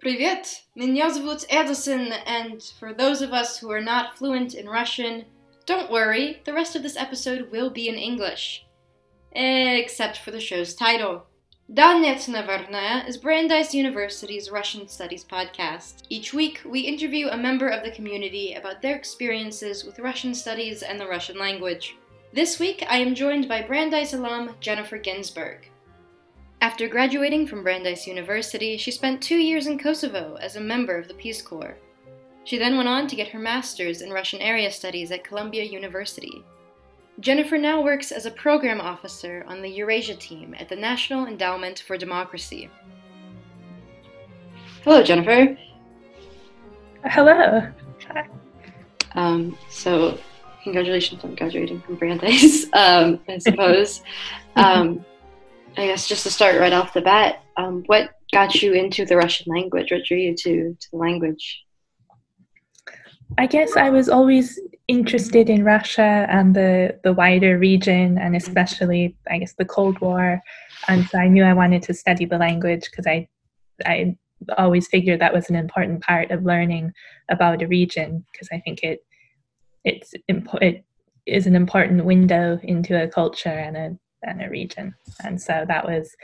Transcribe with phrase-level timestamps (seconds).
[0.00, 0.62] Привет!
[0.74, 5.26] Меня зовут Addison, and for those of us who are not fluent in Russian,
[5.66, 8.64] don't worry, the rest of this episode will be in English.
[9.32, 11.26] Except for the show's title.
[11.70, 16.04] Danet Navarnaya is Brandeis University's Russian Studies podcast.
[16.08, 20.82] Each week, we interview a member of the community about their experiences with Russian studies
[20.82, 21.94] and the Russian language.
[22.32, 25.70] This week, I am joined by Brandeis alum Jennifer Ginsburg.
[26.62, 31.08] After graduating from Brandeis University, she spent two years in Kosovo as a member of
[31.08, 31.78] the Peace Corps.
[32.44, 36.44] She then went on to get her master's in Russian area studies at Columbia University.
[37.18, 41.80] Jennifer now works as a program officer on the Eurasia team at the National Endowment
[41.86, 42.68] for Democracy.
[44.84, 45.56] Hello, Jennifer.
[47.04, 47.62] Hello.
[48.08, 48.28] Hi.
[49.14, 50.18] Um, so,
[50.62, 54.02] congratulations on graduating from Brandeis, um, I suppose.
[54.56, 55.04] um,
[55.76, 59.16] I guess just to start right off the bat, um, what got you into the
[59.16, 59.90] Russian language?
[59.90, 61.64] What drew you to, to the language?
[63.38, 69.16] I guess I was always interested in Russia and the, the wider region, and especially,
[69.30, 70.40] I guess, the Cold War.
[70.88, 73.28] And so I knew I wanted to study the language because I,
[73.86, 74.16] I
[74.58, 76.92] always figured that was an important part of learning
[77.30, 79.04] about a region because I think it,
[79.84, 80.84] it's impo- it
[81.26, 84.94] is an important window into a culture and a and a region.
[85.24, 86.14] And so that was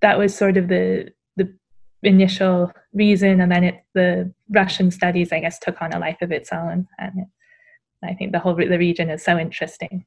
[0.00, 1.54] that was sort of the the
[2.02, 6.32] initial reason, and then it, the Russian studies, I guess, took on a life of
[6.32, 7.28] its own, and it,
[8.04, 10.04] I think the whole the region is so interesting.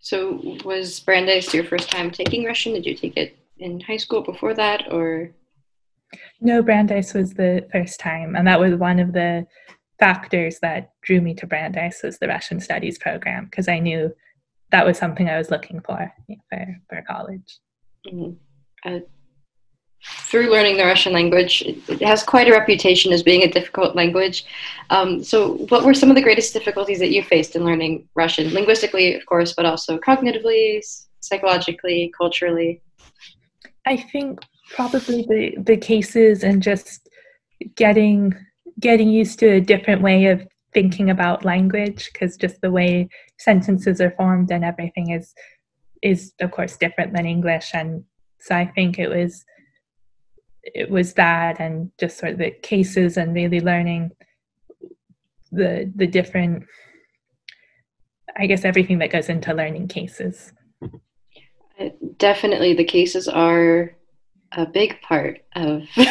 [0.00, 2.74] So, was Brandeis your first time taking Russian?
[2.74, 5.32] Did you take it in high school before that, or?
[6.40, 9.46] No, Brandeis was the first time, and that was one of the
[9.98, 14.14] factors that drew me to Brandeis was the Russian studies program because I knew
[14.72, 16.12] that was something I was looking for
[16.50, 17.58] for, for college.
[18.06, 18.32] Mm-hmm.
[18.84, 19.00] Uh,
[20.04, 24.44] through learning the Russian language, it has quite a reputation as being a difficult language.
[24.90, 28.52] Um, so, what were some of the greatest difficulties that you faced in learning Russian?
[28.52, 30.80] Linguistically, of course, but also cognitively,
[31.20, 32.82] psychologically, culturally?
[33.86, 34.40] I think
[34.74, 37.08] probably the, the cases and just
[37.76, 38.34] getting
[38.78, 43.08] getting used to a different way of thinking about language because just the way
[43.38, 45.34] sentences are formed and everything is
[46.02, 47.70] is of course different than English.
[47.74, 48.04] And
[48.40, 49.44] so I think it was
[50.62, 54.10] it was that and just sort of the cases and really learning
[55.52, 56.64] the the different
[58.36, 60.52] i guess everything that goes into learning cases.
[61.78, 63.96] Uh, definitely the cases are
[64.52, 66.04] a big part of uh,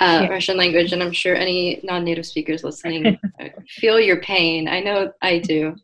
[0.00, 0.28] yeah.
[0.28, 3.18] russian language and i'm sure any non-native speakers listening
[3.68, 5.74] feel your pain i know i do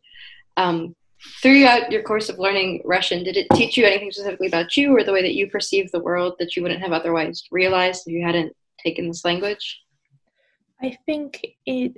[0.57, 0.95] um,
[1.41, 5.03] throughout your course of learning Russian, did it teach you anything specifically about you or
[5.03, 8.25] the way that you perceive the world that you wouldn't have otherwise realized if you
[8.25, 8.53] hadn't
[8.83, 9.81] taken this language?
[10.81, 11.93] I think it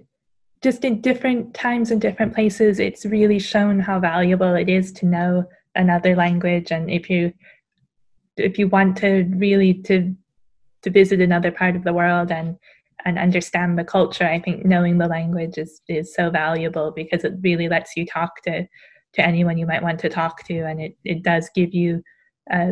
[0.62, 5.08] just in different times and different places, it's really shown how valuable it is to
[5.08, 5.44] know
[5.74, 6.72] another language.
[6.72, 7.34] And if you
[8.38, 10.16] if you want to really to
[10.84, 12.58] to visit another part of the world and
[13.03, 17.34] and understand the culture, I think knowing the language is is so valuable because it
[17.42, 18.68] really lets you talk to
[19.14, 20.62] to anyone you might want to talk to.
[20.62, 22.02] And it, it does give you
[22.52, 22.72] a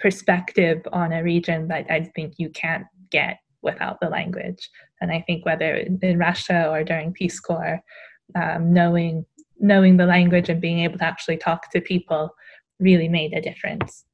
[0.00, 4.68] perspective on a region that I think you can't get without the language.
[5.00, 7.80] And I think whether in Russia or during Peace Corps,
[8.34, 9.24] um, knowing
[9.60, 12.30] knowing the language and being able to actually talk to people
[12.78, 14.04] really made a difference.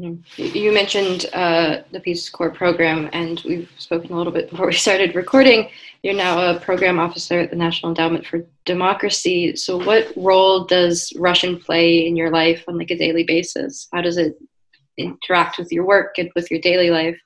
[0.00, 0.56] Mm-hmm.
[0.56, 4.72] You mentioned uh, the Peace Corps program, and we've spoken a little bit before we
[4.72, 5.68] started recording.
[6.02, 9.56] You're now a program officer at the National Endowment for Democracy.
[9.56, 13.88] So, what role does Russian play in your life on like a daily basis?
[13.92, 14.38] How does it
[14.96, 17.18] interact with your work and with your daily life?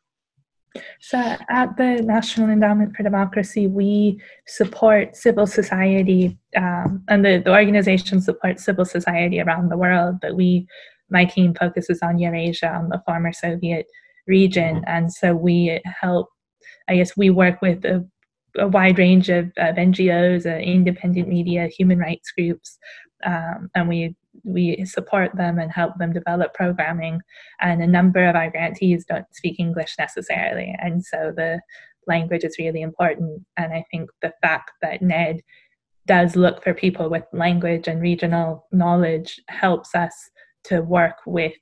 [1.01, 1.19] So,
[1.49, 8.21] at the National Endowment for Democracy, we support civil society, um, and the, the organization
[8.21, 10.19] supports civil society around the world.
[10.21, 10.67] But we
[11.15, 13.87] my team focuses on Eurasia, on the former Soviet
[14.27, 14.77] region.
[14.77, 14.89] Mm-hmm.
[14.89, 16.29] And so we help,
[16.89, 18.07] I guess, we work with a,
[18.59, 22.79] a wide range of, of NGOs, uh, independent media, human rights groups,
[23.25, 27.21] um, and we we support them and help them develop programming.
[27.61, 31.61] And a number of our grantees don't speak English necessarily, and so the
[32.07, 33.43] language is really important.
[33.57, 35.41] And I think the fact that NED
[36.07, 40.13] does look for people with language and regional knowledge helps us
[40.65, 41.55] to work with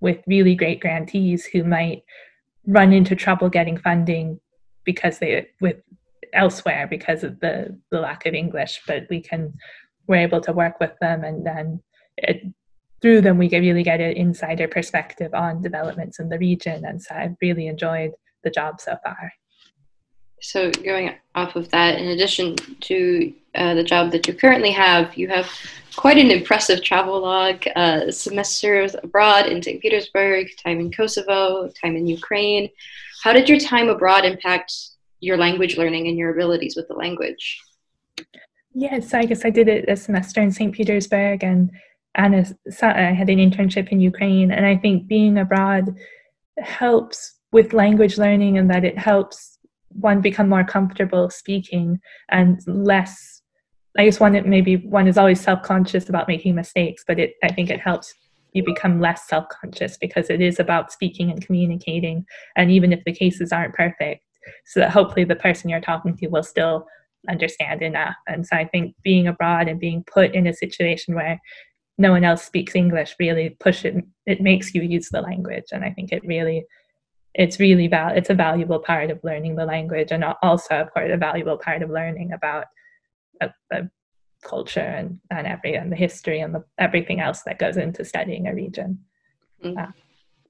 [0.00, 2.02] with really great grantees who might
[2.66, 4.40] run into trouble getting funding
[4.84, 5.76] because they with
[6.32, 9.52] elsewhere because of the the lack of english but we can
[10.08, 11.80] we're able to work with them and then
[12.18, 12.42] it,
[13.00, 17.14] through them we really get an insider perspective on developments in the region and so
[17.14, 18.12] i've really enjoyed
[18.44, 19.32] the job so far.
[20.44, 25.16] So, going off of that, in addition to uh, the job that you currently have,
[25.16, 25.48] you have
[25.96, 29.80] quite an impressive travel log uh, semesters abroad in St.
[29.80, 32.68] Petersburg, time in Kosovo, time in Ukraine.
[33.22, 34.70] How did your time abroad impact
[35.20, 37.58] your language learning and your abilities with the language?
[38.74, 40.74] Yes, I guess I did it a semester in St.
[40.74, 41.70] Petersburg and
[42.16, 44.52] and a, I had an internship in Ukraine.
[44.52, 45.96] And I think being abroad
[46.58, 49.53] helps with language learning and that it helps
[50.00, 52.00] one become more comfortable speaking
[52.30, 53.42] and less
[53.96, 57.52] I guess one it maybe one is always self-conscious about making mistakes, but it I
[57.52, 58.12] think it helps
[58.52, 62.24] you become less self-conscious because it is about speaking and communicating.
[62.56, 64.24] And even if the cases aren't perfect
[64.66, 66.86] so that hopefully the person you're talking to will still
[67.28, 68.16] understand enough.
[68.26, 71.40] And so i think being abroad and being put in a situation where
[71.96, 73.94] no one else speaks english really push it
[74.26, 75.66] it makes you use the language.
[75.72, 76.64] And i think it really
[77.34, 81.10] it's really val it's a valuable part of learning the language and also of course
[81.12, 82.66] a valuable part of learning about
[83.40, 83.82] a, a
[84.44, 88.46] culture and, and every and the history and the, everything else that goes into studying
[88.46, 88.98] a region.
[89.64, 89.78] Mm-hmm.
[89.78, 89.86] Uh,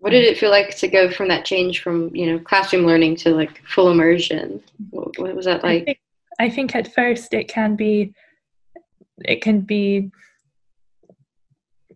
[0.01, 3.17] what did it feel like to go from that change from you know classroom learning
[3.17, 4.63] to like full immersion?
[4.91, 5.83] What, what was that like?
[5.83, 5.99] I think,
[6.41, 8.13] I think at first it can be,
[9.25, 10.11] it can be,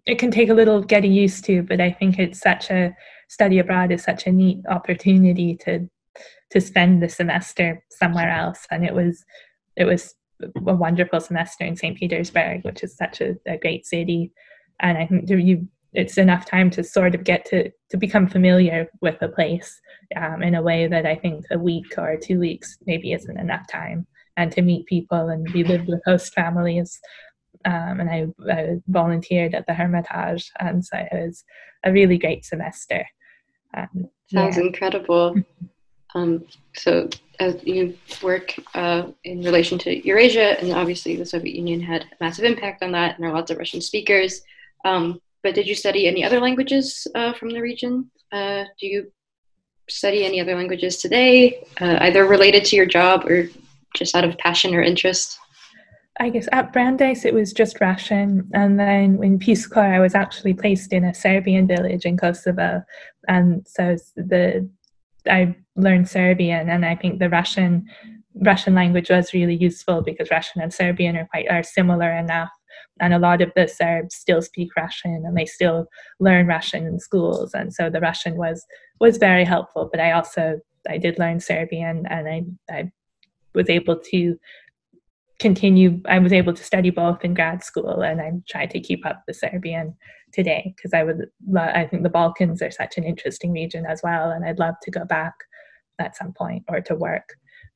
[0.06, 2.96] it can take a little getting used to, but I think it's such a
[3.28, 5.88] study abroad is such a neat opportunity to
[6.50, 9.24] to spend the semester somewhere else, and it was
[9.76, 11.96] it was a wonderful semester in St.
[11.96, 14.32] Petersburg, which is such a, a great city.
[14.80, 18.88] And I think you it's enough time to sort of get to to become familiar
[19.00, 19.80] with a place
[20.16, 23.66] um, in a way that I think a week or two weeks maybe isn't enough
[23.68, 27.00] time, and to meet people and we lived with host families.
[27.64, 31.44] Um, and I, I, volunteered at the Hermitage, and so it was
[31.82, 33.04] a really great semester.
[33.74, 34.64] Um, Sounds yeah.
[34.64, 35.34] incredible.
[36.14, 36.44] Um,
[36.74, 37.08] so
[37.40, 42.06] as you work uh, in relation to Eurasia, and obviously the Soviet Union had a
[42.20, 44.42] massive impact on that, and there are lots of Russian speakers.
[44.84, 48.10] Um, but did you study any other languages uh, from the region?
[48.32, 49.12] Uh, do you
[49.88, 53.48] study any other languages today, uh, either related to your job or
[53.94, 55.38] just out of passion or interest?
[56.20, 60.14] I guess at Brandeis it was just Russian, and then in Peace Corps I was
[60.14, 62.82] actually placed in a Serbian village in Kosovo,
[63.28, 64.68] and so the
[65.28, 67.86] I learned Serbian, and I think the Russian
[68.34, 72.50] Russian language was really useful because Russian and Serbian are quite are similar enough,
[73.00, 75.86] and a lot of the Serbs still speak Russian and they still
[76.18, 78.66] learn Russian in schools, and so the Russian was
[79.00, 79.88] was very helpful.
[79.90, 82.44] But I also I did learn Serbian, and I
[82.74, 82.90] I
[83.54, 84.38] was able to
[85.38, 89.06] continue i was able to study both in grad school and i tried to keep
[89.06, 89.94] up the serbian
[90.32, 91.26] today because i would
[91.56, 94.90] i think the balkans are such an interesting region as well and i'd love to
[94.90, 95.34] go back
[96.00, 97.34] at some point or to work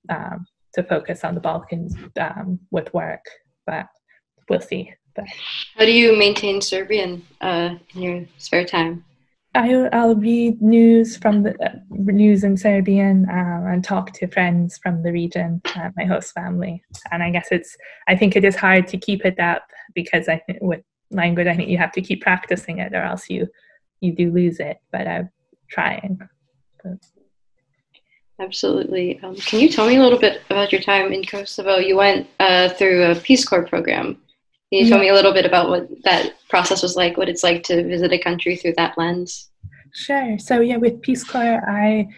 [0.09, 0.45] um,
[0.75, 3.25] to focus on the balkans um, with work
[3.67, 3.87] but
[4.49, 4.93] we'll see.
[5.15, 5.27] But
[5.77, 9.05] how do you maintain serbian uh, in your spare time
[9.55, 14.79] I'll, I'll read news from the uh, news in Serbian um, and talk to friends
[14.79, 16.83] from the region, uh, my host family.
[17.11, 17.77] And I guess it's,
[18.09, 19.65] I think it is hard to keep it up
[19.95, 23.29] because I think with language, I think you have to keep practicing it or else
[23.29, 23.47] you,
[24.01, 24.79] you do lose it.
[24.91, 25.31] But I'm
[25.69, 26.19] trying.
[28.41, 29.21] Absolutely.
[29.23, 31.77] Um, can you tell me a little bit about your time in Kosovo?
[31.77, 34.17] You went uh, through a Peace Corps program.
[34.73, 37.43] Can you tell me a little bit about what that process was like, what it's
[37.43, 39.51] like to visit a country through that lens?
[39.93, 40.39] Sure.
[40.39, 42.09] So, yeah, with Peace Corps, I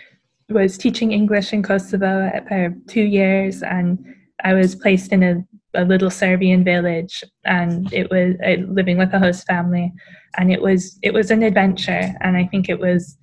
[0.49, 3.99] was teaching English in Kosovo for two years, and
[4.45, 5.45] I was placed in a,
[5.75, 9.93] a little Serbian village, and it was uh, living with a host family,
[10.39, 13.19] and it was it was an adventure, and I think it was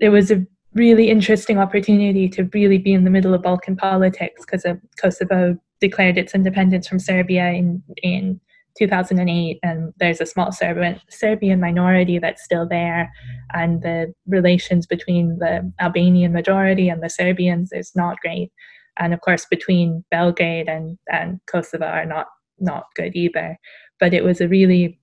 [0.00, 4.44] it was a really interesting opportunity to really be in the middle of Balkan politics
[4.44, 8.40] because of Kosovo declared its independence from Serbia in in
[8.78, 13.10] 2008 and there's a small Serbian Serbian minority that's still there
[13.52, 18.52] and the relations between the Albanian majority and the Serbians is not great.
[18.98, 22.26] And of course between Belgrade and and Kosovo are not
[22.58, 23.58] not good either.
[23.98, 25.00] But it was a really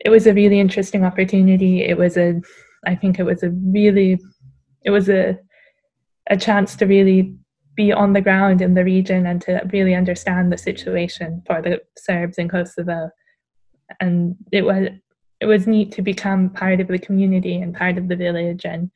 [0.00, 1.82] it was a really interesting opportunity.
[1.82, 2.40] It was a
[2.86, 4.18] I think it was a really
[4.84, 5.38] it was a
[6.28, 7.36] a chance to really
[7.76, 11.80] be on the ground in the region and to really understand the situation for the
[11.98, 13.10] Serbs in Kosovo.
[14.00, 14.88] And it was
[15.40, 18.64] it was neat to become part of the community and part of the village.
[18.64, 18.90] And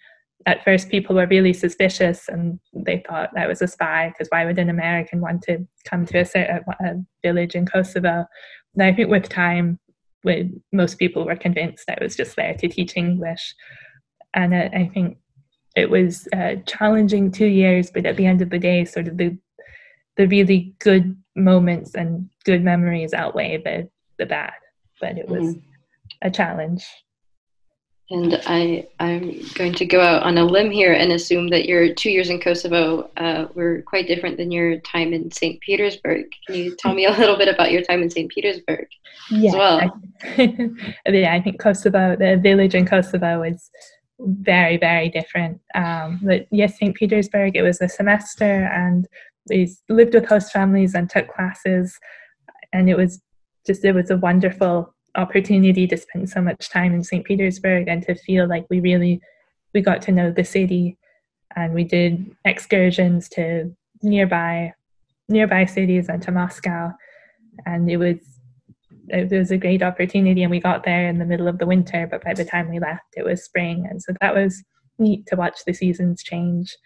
[0.47, 4.47] at first, people were really suspicious and they thought I was a spy because why
[4.47, 8.25] would an American want to come to a, a village in Kosovo?
[8.75, 9.79] And I think with time,
[10.25, 13.55] with most people were convinced I was just there to teach English.
[14.33, 15.19] And I, I think
[15.77, 19.17] it was a challenging two years, but at the end of the day, sort of
[19.17, 19.37] the
[20.17, 24.53] the really good moments and good memories outweigh the the bad.
[25.01, 25.63] But it was mm.
[26.23, 26.85] a challenge.
[28.13, 31.95] And I, I'm going to go out on a limb here and assume that your
[31.95, 35.61] two years in Kosovo uh, were quite different than your time in St.
[35.61, 36.27] Petersburg.
[36.45, 38.29] Can you tell me a little bit about your time in St.
[38.29, 38.89] Petersburg
[39.31, 40.03] yeah, as well?
[40.23, 40.69] I,
[41.09, 43.71] yeah, I think Kosovo, the village in Kosovo is
[44.21, 45.61] very, very different.
[45.75, 46.95] Um, but yes, St.
[46.95, 49.09] Petersburg, it was a semester and
[49.49, 51.99] we lived with host families and took classes.
[52.73, 53.21] And it was
[53.67, 57.25] just, it was a wonderful opportunity to spend so much time in St.
[57.25, 59.21] Petersburg and to feel like we really
[59.75, 60.99] we got to know the city
[61.57, 64.73] and we did excursions to nearby
[65.29, 66.93] nearby cities and to Moscow
[67.67, 68.17] and it was
[69.13, 72.07] it was a great opportunity and we got there in the middle of the winter
[72.11, 74.63] but by the time we left it was spring and so that was
[74.99, 76.77] neat to watch the seasons change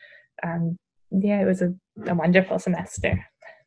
[0.43, 0.77] and
[1.11, 1.73] yeah it was a,
[2.07, 3.25] a wonderful semester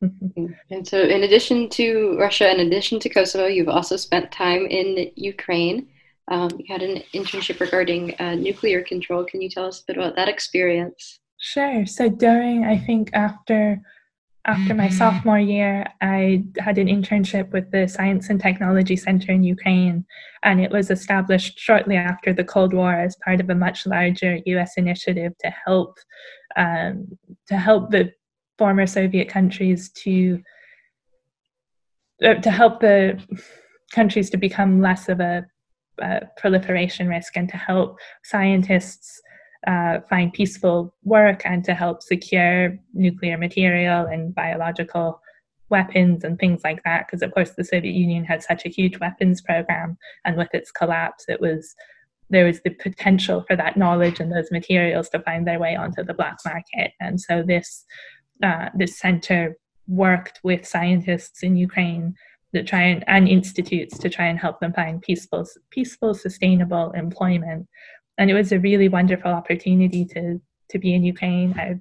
[0.70, 5.10] and so, in addition to Russia, in addition to Kosovo, you've also spent time in
[5.16, 5.88] Ukraine.
[6.28, 9.24] Um, you had an internship regarding uh, nuclear control.
[9.24, 11.18] Can you tell us a bit about that experience?
[11.40, 11.84] Sure.
[11.86, 13.80] So during, I think after
[14.48, 19.44] after my sophomore year, I had an internship with the Science and Technology Center in
[19.44, 20.06] Ukraine,
[20.42, 24.38] and it was established shortly after the Cold War as part of a much larger
[24.46, 24.72] U.S.
[24.78, 25.98] initiative to help
[26.56, 27.06] um,
[27.46, 28.10] to help the
[28.56, 30.42] former Soviet countries to
[32.24, 33.22] uh, to help the
[33.92, 35.46] countries to become less of a,
[36.00, 39.20] a proliferation risk and to help scientists
[39.66, 45.20] uh, find peaceful work and to help secure nuclear material and biological
[45.70, 48.98] weapons and things like that because of course the soviet union had such a huge
[49.00, 51.74] weapons program and with its collapse it was
[52.30, 56.02] there was the potential for that knowledge and those materials to find their way onto
[56.02, 57.84] the black market and so this
[58.42, 59.56] uh, this center
[59.88, 62.14] worked with scientists in Ukraine
[62.54, 67.66] to try and, and institutes to try and help them find peaceful, peaceful, sustainable employment.
[68.18, 71.54] And it was a really wonderful opportunity to to be in Ukraine.
[71.58, 71.76] I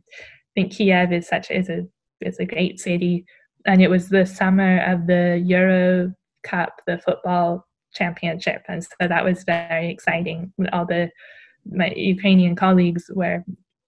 [0.55, 1.85] think Kiev is such is a
[2.21, 3.25] is a great city,
[3.65, 6.13] and it was the summer of the Euro
[6.43, 10.53] Cup, the football championship, and so that was very exciting.
[10.71, 11.09] All the
[11.69, 13.43] my Ukrainian colleagues were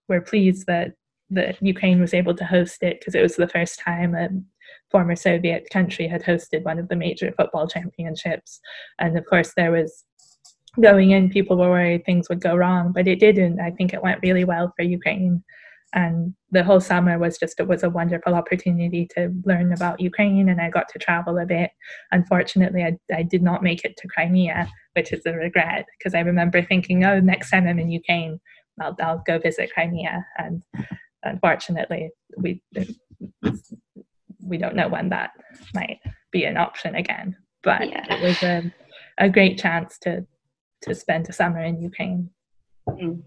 [0.08, 0.94] were pleased that
[1.32, 4.30] that Ukraine was able to host it because it was the first time a
[4.92, 8.60] former Soviet country had hosted one of the major football championships.
[8.98, 10.04] And of course, there was
[10.80, 13.60] going in, people were worried things would go wrong, but it didn't.
[13.60, 15.44] I think it went really well for Ukraine.
[15.94, 20.50] And the whole summer was just it was a wonderful opportunity to learn about Ukraine,
[20.50, 21.72] and I got to travel a bit.
[22.12, 26.20] Unfortunately, I, I did not make it to Crimea, which is a regret because I
[26.20, 28.40] remember thinking, oh, next time I'm in Ukraine,
[28.80, 30.24] I'll, I'll go visit Crimea.
[30.38, 30.64] And
[31.24, 32.62] unfortunately, we
[34.44, 35.32] we don't know when that
[35.74, 36.00] might
[36.32, 37.36] be an option again.
[37.64, 38.06] But yeah.
[38.14, 38.74] it was a,
[39.18, 40.26] a great chance to
[40.82, 42.30] to spend a summer in Ukraine.
[42.88, 43.22] Mm.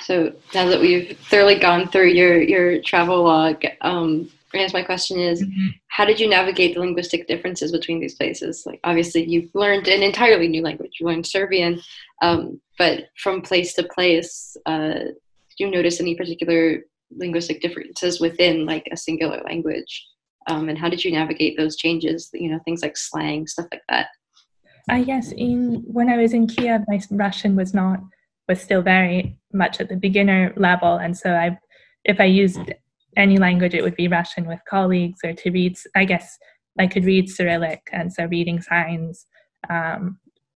[0.00, 4.82] So now that we've thoroughly gone through your your travel log, um, I guess my
[4.82, 5.68] question is, mm-hmm.
[5.88, 8.64] how did you navigate the linguistic differences between these places?
[8.66, 10.96] Like, obviously, you've learned an entirely new language.
[10.98, 11.80] You learned Serbian,
[12.22, 16.82] um, but from place to place, uh, did you notice any particular
[17.16, 20.06] linguistic differences within like a singular language
[20.46, 23.82] um, and how did you navigate those changes you know things like slang stuff like
[23.88, 24.08] that
[24.90, 28.00] i guess in when i was in kiev my russian was not
[28.48, 30.96] was still very much at the beginner level.
[30.96, 31.58] And so i
[32.04, 32.72] if i used
[33.16, 36.38] any language it would be russian with colleagues or to read i guess
[36.78, 37.82] i could read cyrillic.
[37.92, 39.26] And so reading signs
[39.68, 40.18] um,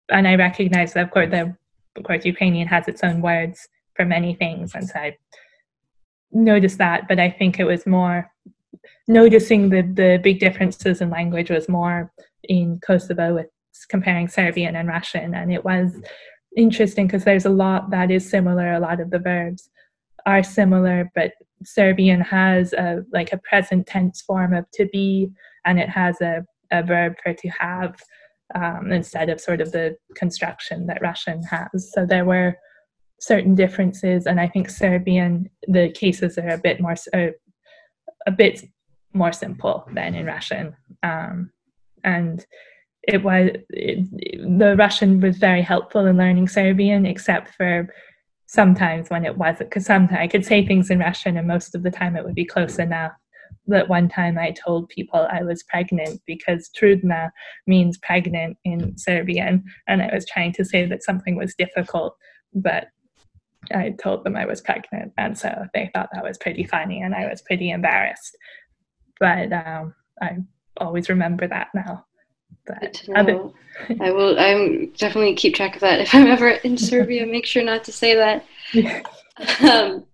[0.08, 1.56] and i recognize that of course the
[1.96, 4.74] of course ukrainian has its own words for many things.
[4.74, 5.16] And so i
[6.32, 8.30] noticed that, but I think it was more
[9.08, 12.12] noticing the the big differences in language was more
[12.44, 13.48] in Kosovo with
[13.84, 15.92] comparing Serbian and Russian, and it was
[16.56, 18.72] interesting because there's a lot that is similar.
[18.72, 19.70] A lot of the verbs
[20.26, 21.32] are similar, but
[21.64, 25.30] Serbian has a like a present tense form of to be,
[25.64, 27.96] and it has a, a verb for to have
[28.54, 31.92] um, instead of sort of the construction that Russian has.
[31.92, 32.56] So there were
[33.20, 37.28] certain differences, and I think Serbian the cases are a bit more uh,
[38.26, 38.64] a bit
[39.12, 41.50] more simple than in Russian, um,
[42.04, 42.44] and
[43.04, 47.92] it was it, the Russian was very helpful in learning Serbian, except for
[48.46, 51.82] sometimes when it wasn't, because sometimes I could say things in Russian, and most of
[51.82, 53.12] the time it would be close enough.
[53.66, 57.30] That one time I told people I was pregnant because trudna
[57.66, 62.16] means pregnant in Serbian, and I was trying to say that something was difficult,
[62.54, 62.88] but
[63.72, 67.14] I told them I was pregnant, and so they thought that was pretty funny, and
[67.14, 68.36] I was pretty embarrassed.
[69.18, 70.38] But um, I
[70.78, 72.06] always remember that now.
[72.66, 73.50] But other-
[74.00, 74.38] I will.
[74.38, 76.00] I'm definitely keep track of that.
[76.00, 78.44] If I'm ever in Serbia, make sure not to say that.
[79.62, 80.04] um,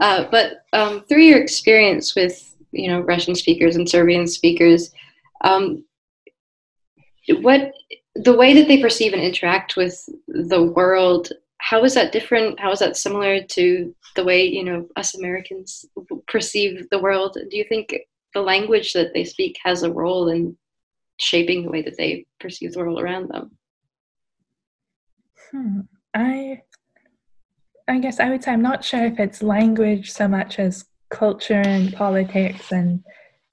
[0.00, 4.92] uh, but um, through your experience with you know Russian speakers and Serbian speakers,
[5.42, 5.84] um,
[7.40, 7.72] what
[8.14, 12.70] the way that they perceive and interact with the world how is that different how
[12.70, 15.84] is that similar to the way you know us americans
[16.26, 17.94] perceive the world do you think
[18.34, 20.56] the language that they speak has a role in
[21.18, 23.50] shaping the way that they perceive the world around them
[25.50, 25.80] hmm.
[26.14, 26.60] i
[27.88, 31.62] i guess i would say i'm not sure if it's language so much as culture
[31.64, 33.02] and politics and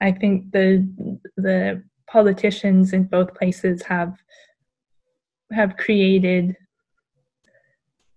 [0.00, 0.86] i think the
[1.36, 4.14] the politicians in both places have
[5.52, 6.56] have created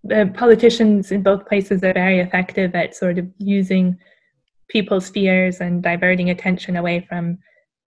[0.03, 3.97] the politicians in both places are very effective at sort of using
[4.69, 7.37] people's fears and diverting attention away from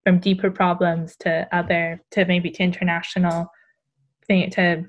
[0.05, 3.51] from deeper problems to other to maybe to international
[4.27, 4.85] thing to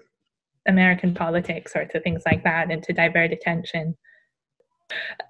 [0.67, 3.97] American politics or to things like that and to divert attention.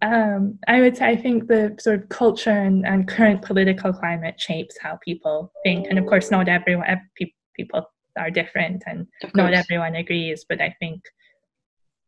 [0.01, 4.39] Um, I would say I think the sort of culture and, and current political climate
[4.39, 9.53] shapes how people think, and of course, not everyone every, people are different, and not
[9.53, 10.45] everyone agrees.
[10.49, 11.01] But I think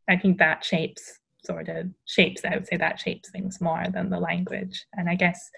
[0.09, 2.41] I think that shapes sort of shapes.
[2.43, 5.51] I would say that shapes things more than the language, and I guess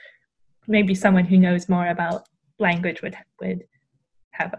[0.68, 2.28] maybe someone who knows more about
[2.60, 3.64] language would would
[4.32, 4.56] have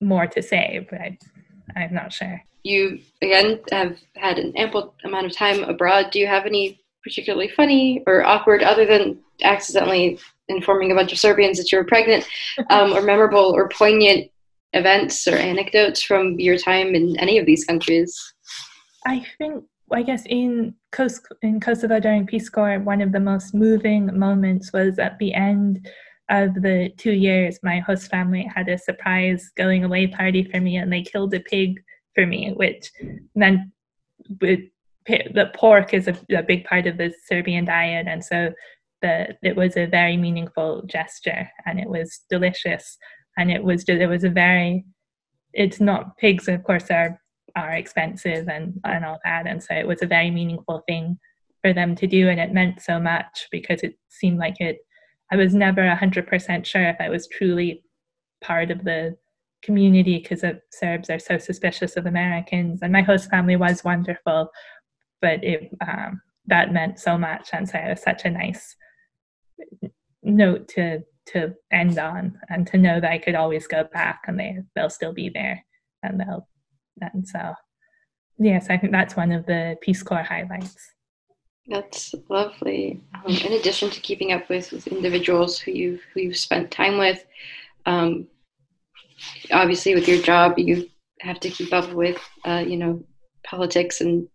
[0.00, 1.18] more to say, but I,
[1.76, 6.10] I'm not sure you again have had an ample amount of time abroad.
[6.10, 11.18] Do you have any particularly funny or awkward, other than accidentally informing a bunch of
[11.18, 12.26] Serbians that you were pregnant,
[12.70, 14.30] um, or memorable or poignant
[14.74, 18.34] events or anecdotes from your time in any of these countries?
[19.06, 20.74] I think, I guess, in
[21.42, 25.88] in Kosovo during Peace Corps, one of the most moving moments was at the end
[26.30, 27.58] of the two years.
[27.62, 31.40] My host family had a surprise going away party for me, and they killed a
[31.40, 31.82] pig
[32.14, 32.90] for me, which
[33.34, 33.72] then
[34.40, 34.60] with
[35.06, 38.52] the pork is a, a, big part of the Serbian diet, and so
[39.00, 42.98] the it was a very meaningful gesture, and it was delicious,
[43.38, 44.84] and it was just, it was a very
[45.54, 47.18] it's not pigs of course are
[47.58, 51.18] are expensive and and all that, and so it was a very meaningful thing
[51.62, 54.78] for them to do, and it meant so much because it seemed like it.
[55.30, 57.82] I was never a hundred percent sure if I was truly
[58.40, 59.16] part of the
[59.62, 62.80] community because Serbs are so suspicious of Americans.
[62.82, 64.50] And my host family was wonderful,
[65.20, 68.74] but it um, that meant so much, and so it was such a nice
[70.22, 74.38] note to to end on, and to know that I could always go back, and
[74.38, 75.64] they they'll still be there,
[76.02, 76.48] and they'll
[77.00, 77.54] and so
[78.38, 80.76] yes, I think that's one of the Peace Corps highlights.
[81.66, 83.00] That's lovely.
[83.14, 86.98] Um, in addition to keeping up with, with individuals who you've who you've spent time
[86.98, 87.24] with,
[87.84, 88.28] um,
[89.50, 90.88] obviously with your job you
[91.20, 93.02] have to keep up with uh, you know
[93.44, 94.28] politics and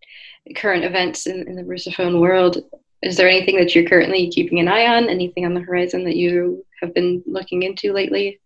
[0.55, 2.57] current events in, in the russophone world
[3.01, 6.15] is there anything that you're currently keeping an eye on anything on the horizon that
[6.15, 8.39] you have been looking into lately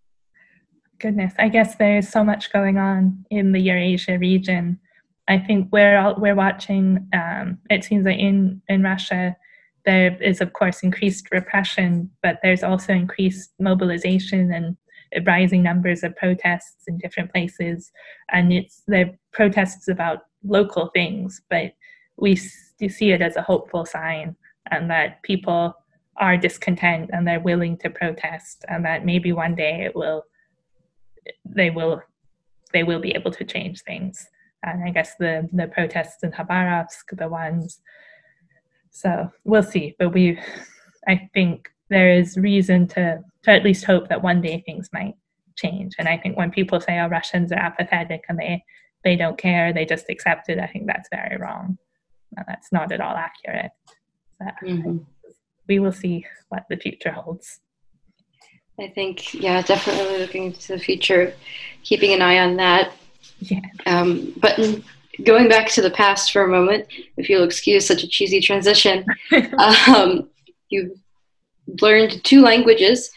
[1.00, 4.80] goodness i guess there's so much going on in the eurasia region.
[5.30, 9.36] I think we're all, we're watching um, it seems that in in russia
[9.86, 14.78] there is of course increased repression but there's also increased mobilization and
[15.26, 17.92] rising numbers of protests in different places,
[18.32, 21.74] and it's the protests about local things, but
[22.18, 24.36] we see it as a hopeful sign,
[24.72, 25.76] and that people
[26.18, 30.24] are discontent and they're willing to protest, and that maybe one day it will,
[31.46, 32.02] they will,
[32.74, 34.28] they will be able to change things.
[34.64, 37.80] And I guess the the protests in Khabarovsk, the ones.
[38.90, 40.40] So we'll see, but we,
[41.08, 45.14] I think there is reason to to at least hope that one day things might
[45.56, 45.96] change.
[46.00, 48.64] And I think when people say, "Oh, Russians are apathetic and they
[49.04, 51.78] they don't care, they just accept it," I think that's very wrong.
[52.36, 53.72] And that's not at all accurate.
[54.40, 54.98] So mm-hmm.
[55.68, 57.60] We will see what the future holds.
[58.80, 61.34] I think, yeah, definitely looking into the future,
[61.84, 62.94] keeping an eye on that.
[63.40, 63.62] Yeah.
[63.86, 64.60] Um, but
[65.24, 66.86] going back to the past for a moment,
[67.18, 69.06] if you'll excuse such a cheesy transition,
[69.58, 70.30] um,
[70.70, 70.92] you've
[71.82, 73.10] learned two languages.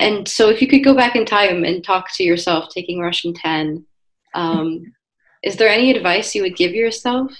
[0.00, 3.32] And so, if you could go back in time and talk to yourself taking Russian
[3.32, 3.86] 10,
[4.34, 4.92] um,
[5.42, 7.32] is there any advice you would give yourself?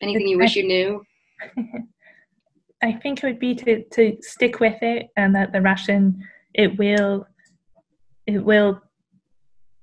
[0.00, 1.04] Anything you wish you knew?
[2.82, 6.22] I think it would be to, to stick with it and that the Russian,
[6.56, 7.26] it will,
[8.26, 8.80] it will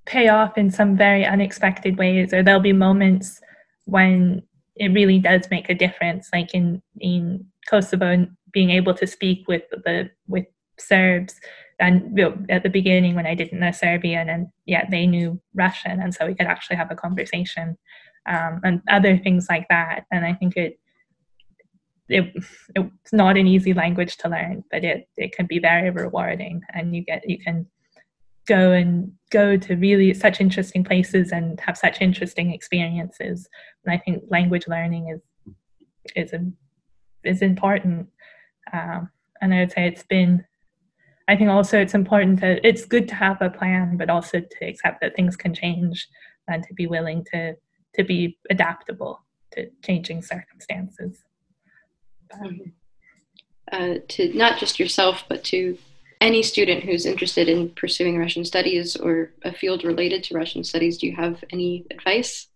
[0.06, 3.40] pay off in some very unexpected ways, or there'll be moments
[3.86, 4.44] when
[4.76, 6.30] it really does make a difference.
[6.34, 10.46] Like in in Kosovo, and being able to speak with the with
[10.80, 11.36] Serbs,
[11.80, 15.40] and you know, at the beginning when I didn't know Serbian, and yet they knew
[15.54, 17.78] Russian, and so we could actually have a conversation,
[18.28, 20.06] um, and other things like that.
[20.12, 20.80] And I think it,
[22.10, 22.34] it
[22.76, 26.96] it's not an easy language to learn, but it it can be very rewarding, and
[26.96, 27.68] you get you can
[28.46, 33.48] go and go to really such interesting places and have such interesting experiences.
[33.86, 35.22] And I think language learning is
[36.16, 36.46] is a,
[37.24, 38.08] is important.
[38.72, 39.10] Um,
[39.42, 40.46] and I would say it's been.
[41.30, 42.66] I think also it's important to.
[42.68, 46.08] It's good to have a plan, but also to accept that things can change
[46.50, 47.56] and to be willing to
[47.96, 51.24] to be adaptable to changing circumstances.
[52.42, 52.70] Mm-hmm.
[53.72, 55.78] Uh, to not just yourself, but to
[56.22, 60.98] any student who's interested in pursuing Russian studies or a field related to Russian studies,
[60.98, 62.48] do you have any advice?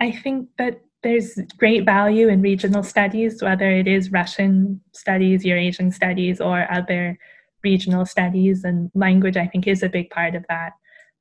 [0.00, 5.90] I think that there's great value in regional studies, whether it is Russian studies, Eurasian
[5.90, 7.18] studies, or other
[7.64, 8.64] regional studies.
[8.64, 10.72] And language, I think, is a big part of that.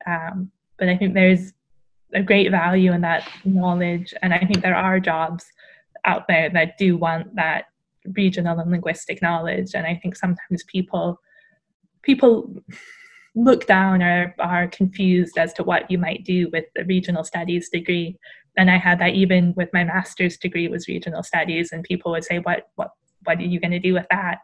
[0.06, 1.54] Um, but I think there's
[2.14, 4.14] a great value in that knowledge.
[4.22, 5.46] And I think there are jobs
[6.06, 7.66] out there that do want that
[8.16, 9.72] regional and linguistic knowledge.
[9.74, 11.20] And I think sometimes people
[12.04, 12.56] people
[13.36, 17.70] look down or are confused as to what you might do with the regional studies
[17.70, 18.18] degree.
[18.58, 22.26] And i had that even with my master's degree was regional studies and people would
[22.26, 22.92] say what what
[23.24, 24.40] what are you going to do with that?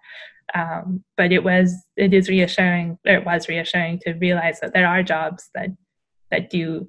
[0.54, 4.88] Um, but it was it is reassuring or it was reassuring to realize that there
[4.88, 5.70] are jobs that
[6.32, 6.88] that do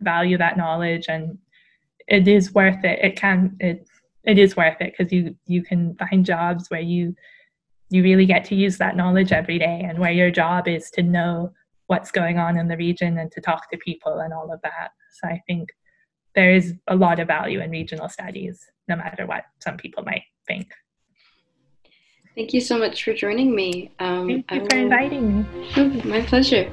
[0.00, 1.38] value that knowledge and
[2.08, 2.98] it is worth it.
[3.02, 3.88] It can it
[4.24, 7.14] it is worth it because you you can find jobs where you
[7.90, 11.02] you really get to use that knowledge every day and where your job is to
[11.02, 11.52] know
[11.88, 14.92] what's going on in the region and to talk to people and all of that.
[15.20, 15.68] So I think
[16.34, 20.22] there is a lot of value in regional studies, no matter what some people might
[20.46, 20.72] think.
[22.34, 23.92] Thank you so much for joining me.
[23.98, 26.02] Um, Thank you for inviting me.
[26.04, 26.72] My pleasure.